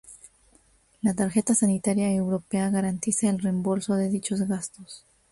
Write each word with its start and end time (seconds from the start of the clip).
La 1.03 1.13
Tarjeta 1.13 1.53
Sanitaria 1.53 2.11
Europea 2.11 2.71
garantiza 2.71 3.29
el 3.29 3.37
reembolso 3.37 3.93
de 3.93 4.09
dichos 4.09 4.41
gastos. 4.47 5.05